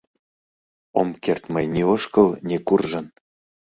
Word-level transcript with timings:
Ом 0.99 1.09
керт 1.23 1.43
мый 1.53 1.65
ни 1.73 1.81
ошкыл, 1.93 2.29
ни 2.47 2.55
куржын. 2.67 3.05